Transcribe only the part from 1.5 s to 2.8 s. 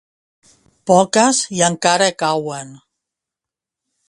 i encara cauen.